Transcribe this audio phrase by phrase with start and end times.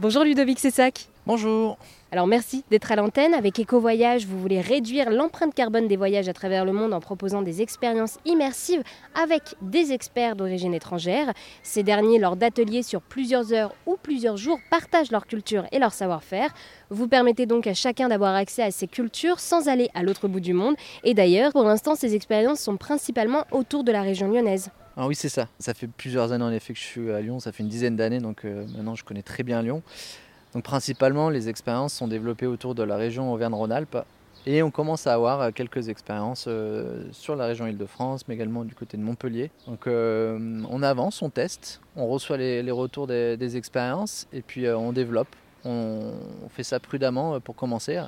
[0.00, 1.10] Bonjour Ludovic Sessac.
[1.26, 1.76] Bonjour.
[2.10, 3.34] Alors merci d'être à l'antenne.
[3.34, 7.42] Avec EcoVoyage, vous voulez réduire l'empreinte carbone des voyages à travers le monde en proposant
[7.42, 8.82] des expériences immersives
[9.14, 11.34] avec des experts d'origine étrangère.
[11.62, 15.92] Ces derniers, lors d'ateliers sur plusieurs heures ou plusieurs jours, partagent leur culture et leur
[15.92, 16.48] savoir-faire.
[16.88, 20.40] Vous permettez donc à chacun d'avoir accès à ces cultures sans aller à l'autre bout
[20.40, 20.76] du monde.
[21.04, 24.70] Et d'ailleurs, pour l'instant, ces expériences sont principalement autour de la région lyonnaise.
[25.02, 25.48] Ah oui, c'est ça.
[25.58, 27.40] Ça fait plusieurs années en effet que je suis à Lyon.
[27.40, 29.82] Ça fait une dizaine d'années, donc euh, maintenant je connais très bien Lyon.
[30.52, 33.96] Donc principalement, les expériences sont développées autour de la région Auvergne-Rhône-Alpes.
[34.44, 38.62] Et on commence à avoir euh, quelques expériences euh, sur la région Île-de-France, mais également
[38.62, 39.50] du côté de Montpellier.
[39.66, 45.34] Donc on avance, on teste, on reçoit les, retours des, expériences et puis on développe.
[45.64, 46.12] On,
[46.50, 47.98] fait ça prudemment pour commencer.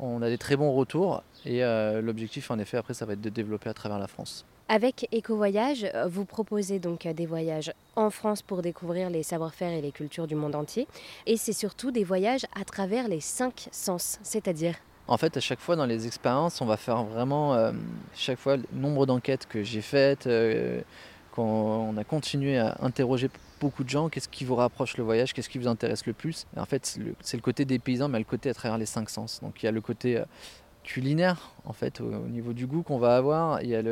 [0.00, 1.62] On a des très bons retours et
[2.02, 4.46] l'objectif en effet après ça va être de développer à travers la France.
[4.72, 9.72] Avec EcoVoyage, euh, vous proposez donc euh, des voyages en France pour découvrir les savoir-faire
[9.72, 10.86] et les cultures du monde entier.
[11.26, 14.76] Et c'est surtout des voyages à travers les cinq sens, c'est-à-dire
[15.08, 17.72] en fait, à chaque fois dans les expériences, on va faire vraiment, euh,
[18.14, 20.84] chaque fois, le nombre d'enquêtes que j'ai faites, quand
[21.40, 25.48] on a continué à interroger beaucoup de gens, qu'est-ce qui vous rapproche le voyage, qu'est-ce
[25.48, 26.46] qui vous intéresse le plus?
[26.56, 29.40] en fait, c'est le côté des paysans, mais le côté à travers les cinq sens.
[29.42, 30.22] Donc il y a le côté
[30.82, 33.62] culinaire en fait au, niveau du goût qu'on va avoir.
[33.62, 33.82] Il y a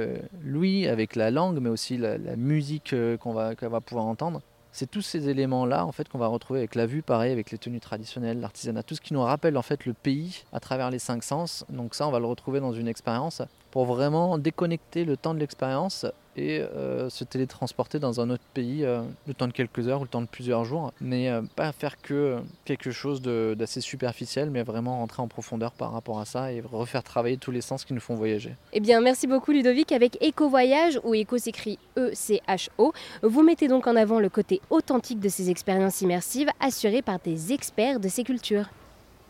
[0.43, 4.41] l'ouïe avec la langue, mais aussi la, musique euh, qu'on va, va pouvoir entendre.
[4.71, 7.59] C'est tous ces éléments-là en fait qu'on va retrouver avec la vue, pareil avec les
[7.59, 10.99] tenues traditionnelles, l'artisanat, tout ce qui nous rappelle en fait le pays à travers les
[10.99, 11.65] cinq sens.
[11.69, 15.41] Donc ça, on va le retrouver dans une expérience pour vraiment déconnecter le temps de
[15.41, 16.07] l'expérience
[16.39, 20.05] et euh, se télétransporter dans un autre pays euh, le temps de quelques heures ou
[20.05, 24.63] le temps de plusieurs jours, mais euh, pas faire que quelque chose d'assez superficiel, mais
[24.63, 27.93] vraiment rentrer en profondeur par rapport à ça et refaire travailler tous les sens qui
[27.93, 28.55] nous font voyager.
[28.73, 29.93] Eh bien, merci beaucoup Ludovic.
[29.93, 32.93] Avec Eco Voyage, où Eco s'écrit E-C-H-O,
[33.23, 37.53] vous mettez donc en avant le côté authentique de ces expériences immersives assurées par des
[37.53, 38.69] experts de ces cultures.